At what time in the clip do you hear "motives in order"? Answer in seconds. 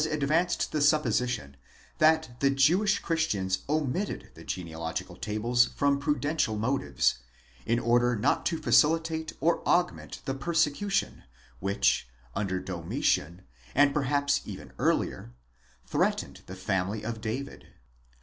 6.57-8.15